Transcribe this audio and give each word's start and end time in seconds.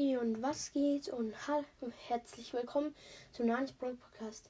Und 0.00 0.40
was 0.40 0.72
geht 0.72 1.10
und 1.10 1.34
hallo 1.46 1.66
herzlich 2.08 2.54
willkommen 2.54 2.94
zum 3.32 3.48
Nanis 3.48 3.72
Brawl 3.72 3.96
Podcast. 3.96 4.48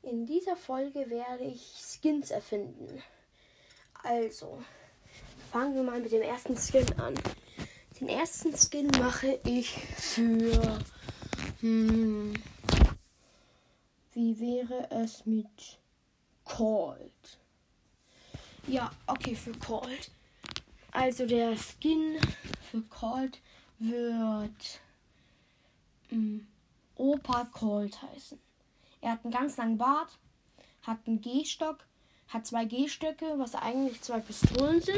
In 0.00 0.24
dieser 0.24 0.56
Folge 0.56 1.10
werde 1.10 1.44
ich 1.44 1.60
Skins 1.76 2.30
erfinden. 2.30 3.02
Also, 4.02 4.62
fangen 5.52 5.74
wir 5.74 5.82
mal 5.82 6.00
mit 6.00 6.10
dem 6.10 6.22
ersten 6.22 6.56
Skin 6.56 6.86
an. 6.98 7.12
Den 8.00 8.08
ersten 8.08 8.56
Skin 8.56 8.86
mache 8.98 9.38
ich 9.44 9.72
für. 9.72 10.78
Hm, 11.60 12.32
wie 14.14 14.40
wäre 14.40 14.90
es 14.90 15.26
mit 15.26 15.78
Cold? 16.44 17.38
Ja, 18.66 18.90
okay, 19.06 19.34
für 19.34 19.52
Cold. 19.52 20.10
Also 20.92 21.26
der 21.26 21.54
Skin 21.58 22.18
für 22.70 22.80
Cold 22.84 23.38
wird 23.78 24.80
ähm, 26.10 26.46
Opa 26.96 27.44
Cold 27.52 28.00
heißen. 28.02 28.38
Er 29.00 29.12
hat 29.12 29.24
einen 29.24 29.32
ganz 29.32 29.56
langen 29.56 29.78
Bart, 29.78 30.18
hat 30.82 30.98
einen 31.06 31.20
Gehstock, 31.20 31.78
hat 32.28 32.46
zwei 32.46 32.64
Gehstöcke, 32.64 33.38
was 33.38 33.54
eigentlich 33.54 34.00
zwei 34.02 34.20
Pistolen 34.20 34.80
sind 34.80 34.96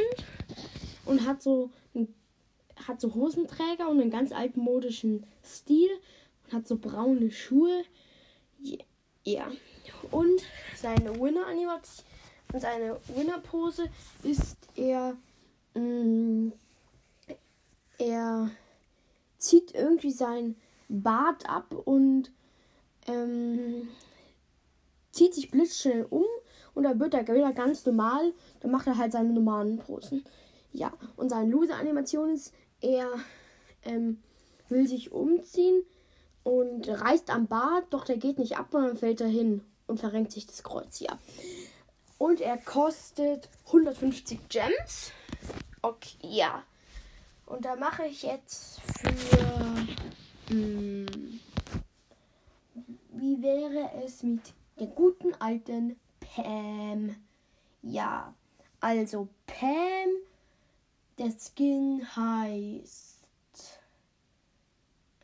und 1.04 1.26
hat 1.26 1.42
so 1.42 1.70
hat 2.88 3.00
so 3.00 3.14
Hosenträger 3.14 3.88
und 3.88 4.00
einen 4.00 4.10
ganz 4.10 4.32
altmodischen 4.32 5.24
Stil 5.44 5.90
und 6.44 6.52
hat 6.54 6.66
so 6.66 6.76
braune 6.76 7.30
Schuhe. 7.30 7.84
Ja. 9.24 9.50
Und 10.10 10.40
seine 10.76 11.14
Winner-Animation 11.20 12.06
und 12.52 12.60
seine 12.60 12.98
Winner-Pose 13.08 13.90
ist 14.22 14.56
er. 14.76 15.16
Mh, 15.74 15.80
mm, 15.82 16.52
er 17.98 18.50
zieht 19.40 19.74
irgendwie 19.74 20.12
sein 20.12 20.54
Bart 20.88 21.48
ab 21.48 21.74
und 21.84 22.30
ähm, 23.06 23.88
zieht 25.10 25.34
sich 25.34 25.50
blitzschnell 25.50 26.06
um 26.08 26.24
und 26.74 26.84
dann 26.84 27.00
wird 27.00 27.14
er 27.14 27.26
wieder 27.26 27.52
ganz 27.52 27.84
normal. 27.84 28.32
Dann 28.60 28.70
macht 28.70 28.86
er 28.86 28.96
halt 28.96 29.12
seine 29.12 29.30
normalen 29.30 29.78
Posen. 29.78 30.24
Ja, 30.72 30.92
und 31.16 31.30
seine 31.30 31.50
Loser-Animation 31.50 32.30
ist, 32.30 32.54
er 32.80 33.08
ähm, 33.82 34.22
will 34.68 34.86
sich 34.86 35.10
umziehen 35.10 35.82
und 36.44 36.88
reißt 36.88 37.30
am 37.30 37.48
Bart, 37.48 37.86
doch 37.90 38.04
der 38.04 38.18
geht 38.18 38.38
nicht 38.38 38.56
ab 38.56 38.72
und 38.72 38.82
dann 38.82 38.96
fällt 38.96 39.20
er 39.20 39.26
hin 39.26 39.64
und 39.86 39.98
verrenkt 39.98 40.32
sich 40.32 40.46
das 40.46 40.62
Kreuz 40.62 40.96
hier. 40.96 41.18
Und 42.18 42.40
er 42.40 42.58
kostet 42.58 43.48
150 43.66 44.48
Gems. 44.48 45.10
Okay, 45.82 46.18
ja. 46.22 46.62
Und 47.50 47.64
da 47.64 47.74
mache 47.74 48.06
ich 48.06 48.22
jetzt 48.22 48.80
für. 48.80 49.84
Mh, 50.54 51.06
hm, 51.12 51.40
wie 53.12 53.42
wäre 53.42 53.90
es 54.04 54.22
mit 54.22 54.54
der 54.78 54.86
guten 54.86 55.34
alten 55.34 55.98
Pam? 56.20 57.16
Ja, 57.82 58.32
also 58.78 59.28
Pam, 59.46 60.10
der 61.18 61.32
Skin 61.32 62.06
heißt 62.14 63.18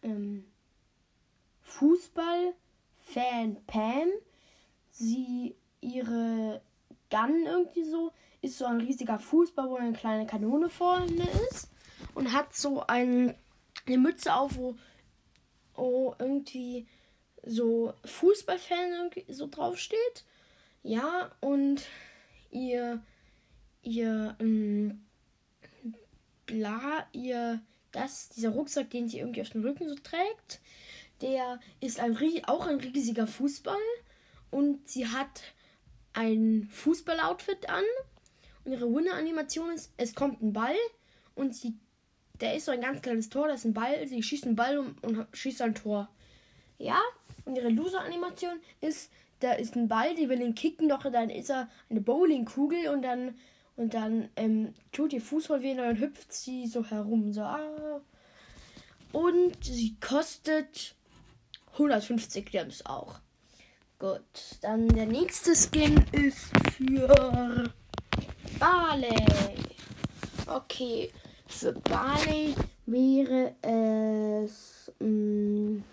ähm, 0.02 0.44
Fußball-Fan 1.62 3.56
Pam. 3.68 4.08
Sie, 4.90 5.54
ihre 5.80 6.60
Gun 7.08 7.46
irgendwie 7.46 7.84
so, 7.84 8.10
ist 8.42 8.58
so 8.58 8.64
ein 8.64 8.80
riesiger 8.80 9.20
Fußball, 9.20 9.70
wo 9.70 9.76
eine 9.76 9.92
kleine 9.92 10.26
Kanone 10.26 10.68
vorne 10.68 11.28
ist 11.48 11.70
und 12.14 12.32
hat 12.32 12.54
so 12.54 12.84
ein, 12.86 13.34
eine 13.86 13.98
Mütze 13.98 14.34
auf, 14.34 14.56
wo 14.56 14.76
oh, 15.76 16.14
irgendwie 16.18 16.86
so 17.44 17.94
Fußballfan 18.04 19.10
so 19.28 19.46
draufsteht. 19.46 20.24
Ja, 20.82 21.32
und 21.40 21.82
ihr, 22.50 23.02
ihr, 23.82 24.36
ähm, 24.40 25.04
bla, 26.46 27.06
ihr, 27.12 27.60
das, 27.92 28.28
dieser 28.30 28.50
Rucksack, 28.50 28.90
den 28.90 29.08
sie 29.08 29.18
irgendwie 29.18 29.42
auf 29.42 29.50
dem 29.50 29.62
Rücken 29.62 29.88
so 29.88 29.96
trägt, 29.96 30.60
der 31.20 31.60
ist 31.80 31.98
ein, 31.98 32.16
auch 32.46 32.66
ein 32.66 32.80
riesiger 32.80 33.26
Fußball 33.26 33.76
und 34.50 34.88
sie 34.88 35.08
hat 35.08 35.42
ein 36.12 36.68
Fußballoutfit 36.70 37.68
an 37.68 37.84
und 38.64 38.72
ihre 38.72 38.92
Winner-Animation 38.92 39.72
ist, 39.72 39.92
es 39.96 40.14
kommt 40.14 40.42
ein 40.42 40.52
Ball 40.52 40.76
und 41.34 41.54
sie 41.54 41.74
der 42.40 42.54
ist 42.54 42.66
so 42.66 42.72
ein 42.72 42.80
ganz 42.80 43.02
kleines 43.02 43.28
Tor, 43.28 43.48
das 43.48 43.60
ist 43.60 43.66
ein 43.66 43.74
Ball, 43.74 44.06
sie 44.06 44.22
schießt 44.22 44.46
einen 44.46 44.56
Ball 44.56 44.78
um 44.78 44.96
und 45.02 45.26
schießt 45.32 45.62
ein 45.62 45.74
Tor. 45.74 46.08
Ja, 46.78 47.00
und 47.44 47.56
ihre 47.56 47.68
Loser-Animation 47.68 48.60
ist, 48.80 49.10
da 49.40 49.52
ist 49.52 49.76
ein 49.76 49.88
Ball, 49.88 50.14
die 50.14 50.28
will 50.28 50.40
ihn 50.40 50.54
kicken, 50.54 50.88
doch 50.88 51.02
dann 51.10 51.30
ist 51.30 51.50
er 51.50 51.68
eine 51.88 52.00
Bowlingkugel 52.00 52.88
und 52.88 53.02
dann 53.02 53.34
und 53.76 53.92
dann 53.92 54.30
ähm, 54.36 54.74
tut 54.90 55.12
ihr 55.12 55.20
Fußball 55.20 55.62
weh 55.62 55.72
und 55.72 55.78
dann 55.78 56.00
hüpft 56.00 56.32
sie 56.32 56.66
so 56.66 56.84
herum. 56.84 57.32
So, 57.32 57.42
ah. 57.42 58.00
Und 59.12 59.62
sie 59.62 59.96
kostet 60.00 60.94
150 61.72 62.50
Gems 62.50 62.86
auch. 62.86 63.20
Gut, 63.98 64.20
dann 64.62 64.88
der 64.88 65.06
nächste 65.06 65.54
Skin 65.54 66.02
ist 66.12 66.50
für 66.72 67.70
Barley. 68.58 69.26
Okay, 70.46 71.10
für 71.46 71.72
Barley 71.72 72.54
wäre 72.86 73.54
es 73.62 74.92
mh, 74.98 75.06
mm, 75.08 75.84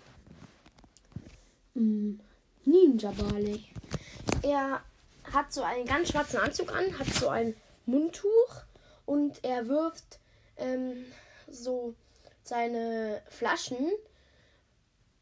mh, 1.74 1.82
mm, 1.82 2.20
Ninja 2.64 3.10
Barley. 3.12 3.64
Er 4.42 4.82
hat 5.32 5.52
so 5.52 5.62
einen 5.62 5.86
ganz 5.86 6.10
schwarzen 6.10 6.38
Anzug 6.38 6.74
an, 6.74 6.98
hat 6.98 7.08
so 7.08 7.28
ein 7.28 7.54
Mundtuch 7.86 8.64
und 9.06 9.44
er 9.44 9.68
wirft 9.68 10.18
ähm, 10.56 11.04
so 11.48 11.94
seine 12.42 13.22
Flaschen 13.28 13.90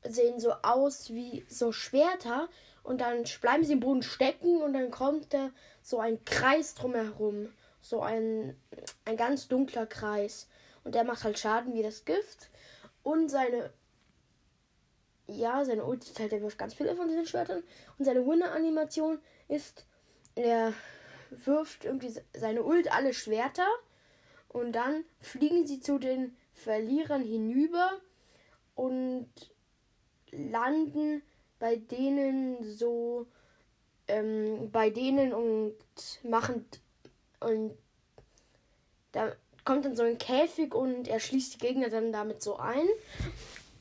sehen 0.05 0.41
so 0.41 0.53
aus 0.63 1.11
wie 1.11 1.45
so 1.49 1.73
Schwerter 1.73 2.49
und 2.83 3.01
dann 3.01 3.25
bleiben 3.41 3.65
sie 3.65 3.75
im 3.75 3.81
Boden 3.81 4.03
stecken 4.03 4.61
und 4.61 4.73
dann 4.73 4.91
kommt 4.91 5.33
da 5.33 5.51
so 5.83 6.01
ein 6.01 6.25
Kreis 6.25 6.75
drumherum 6.75 7.49
so 7.83 8.01
ein, 8.01 8.57
ein 9.05 9.17
ganz 9.19 9.49
dunkler 9.49 9.87
Kreis. 9.87 10.49
Und 10.85 10.95
der 10.95 11.05
macht 11.05 11.25
halt 11.25 11.39
Schaden 11.39 11.75
wie 11.75 11.83
das 11.83 12.07
Gift. 12.07 12.51
Und 13.03 13.29
seine. 13.29 13.71
Ja, 15.27 15.65
seine 15.65 15.85
Ulti 15.85 16.11
ist 16.11 16.21
halt, 16.21 16.33
der 16.33 16.43
wirft 16.43 16.59
ganz 16.59 16.75
viele 16.75 16.97
von 16.97 17.09
diesen 17.09 17.27
Schwertern. 17.27 17.63
Und 17.99 18.05
seine 18.05 18.27
Winner-Animation 18.27 19.21
ist, 19.49 19.87
er 20.35 20.73
wirft 21.31 21.85
irgendwie 21.85 22.15
seine 22.35 22.63
Ult 22.63 22.91
alle 22.93 23.15
Schwerter. 23.15 23.67
Und 24.49 24.73
dann 24.73 25.05
fliegen 25.21 25.67
sie 25.67 25.81
zu 25.81 25.99
den 25.99 26.37
Verlierern 26.53 27.23
hinüber 27.23 27.93
und 28.75 29.29
landen 30.31 31.23
bei 31.59 31.77
denen 31.77 32.63
so 32.65 33.27
ähm, 34.09 34.71
bei 34.71 34.91
denen 34.91 35.33
und 35.33 35.77
machen 36.23 36.67
und 37.45 37.73
da 39.13 39.33
kommt 39.65 39.85
dann 39.85 39.97
so 39.97 40.03
ein 40.03 40.19
Käfig 40.19 40.75
und 40.75 41.09
er 41.09 41.21
schließt 41.21 41.55
die 41.55 41.59
Gegner 41.59 41.89
dann 41.89 42.13
damit 42.13 42.43
so 42.43 42.57
ein. 42.57 42.87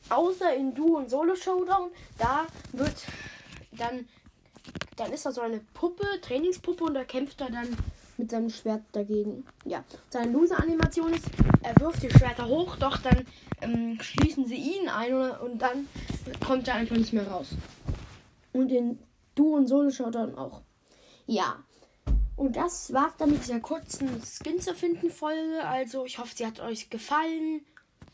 Außer 0.09 0.53
in 0.55 0.73
Duo 0.73 0.97
und 0.97 1.09
Solo 1.09 1.35
Showdown, 1.35 1.91
da 2.17 2.45
wird 2.73 2.95
dann 3.71 4.07
dann 4.97 5.13
ist 5.13 5.25
da 5.25 5.31
so 5.31 5.41
eine 5.41 5.59
Puppe, 5.73 6.05
Trainingspuppe 6.21 6.83
und 6.83 6.93
da 6.93 7.03
kämpft 7.03 7.41
er 7.41 7.49
dann 7.49 7.67
mit 8.17 8.29
seinem 8.29 8.49
Schwert 8.49 8.83
dagegen. 8.91 9.45
Ja, 9.65 9.83
seine 10.09 10.31
Loser-Animation 10.31 11.13
ist, 11.13 11.25
er 11.63 11.75
wirft 11.79 12.03
die 12.03 12.11
Schwerter 12.11 12.47
hoch, 12.47 12.75
doch 12.75 12.97
dann 12.97 13.25
ähm, 13.61 13.97
schließen 13.99 14.45
sie 14.45 14.55
ihn 14.55 14.89
ein 14.89 15.13
und 15.13 15.59
dann 15.59 15.87
kommt 16.45 16.67
er 16.67 16.75
einfach 16.75 16.95
nicht 16.95 17.13
mehr 17.13 17.27
raus. 17.27 17.49
Und 18.53 18.71
in 18.71 18.99
Duo 19.33 19.55
und 19.55 19.67
Solo 19.67 19.89
Showdown 19.89 20.37
auch. 20.37 20.61
Ja, 21.25 21.63
und 22.41 22.55
das 22.55 22.91
war's 22.91 23.13
dann 23.19 23.29
mit 23.29 23.43
dieser 23.43 23.59
kurzen 23.59 24.19
Skins 24.23 24.65
erfinden 24.65 25.11
Folge. 25.11 25.63
Also 25.63 26.05
ich 26.05 26.17
hoffe, 26.17 26.35
sie 26.35 26.47
hat 26.47 26.59
euch 26.59 26.89
gefallen. 26.89 27.63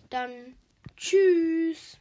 Dann 0.10 0.58
tschüss. 0.98 1.98